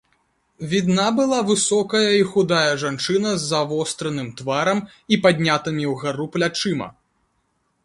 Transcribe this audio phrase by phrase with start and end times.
[0.71, 6.87] Відна была высокая і худая жанчына з завостраным тварам і паднятымі ўгару плячыма.